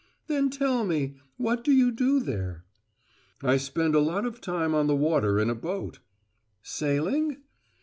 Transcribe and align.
"Then 0.25 0.49
tell 0.49 0.83
me: 0.83 1.13
What 1.37 1.63
do 1.63 1.71
you 1.71 1.91
do 1.91 2.19
there?" 2.19 2.65
"I 3.43 3.57
spend 3.57 3.93
a 3.93 3.99
lot 3.99 4.25
of 4.25 4.41
time 4.41 4.73
on 4.73 4.87
the 4.87 4.95
water 4.95 5.39
in 5.39 5.47
a 5.47 5.53
boat." 5.53 5.99
"Sailing?" 6.63 7.37